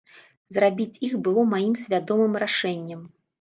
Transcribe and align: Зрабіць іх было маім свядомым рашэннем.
Зрабіць 0.57 1.01
іх 1.07 1.13
было 1.27 1.43
маім 1.51 1.77
свядомым 1.83 2.33
рашэннем. 2.47 3.07